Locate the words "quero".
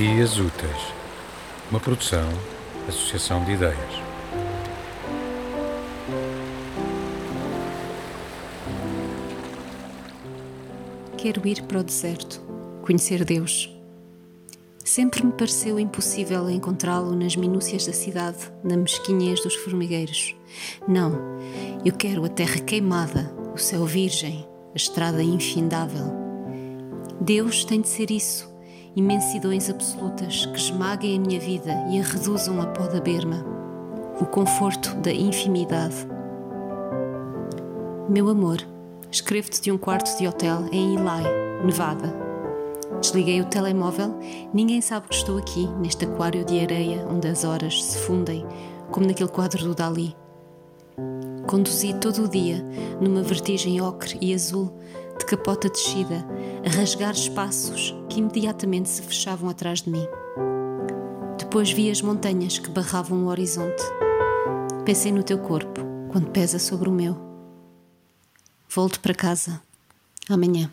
11.18-11.46, 21.92-22.24